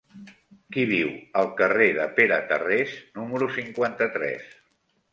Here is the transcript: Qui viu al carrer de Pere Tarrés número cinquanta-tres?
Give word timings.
Qui 0.75 0.85
viu 0.91 1.11
al 1.43 1.51
carrer 1.61 1.91
de 1.99 2.09
Pere 2.17 2.41
Tarrés 2.55 2.99
número 3.21 3.55
cinquanta-tres? 3.63 4.53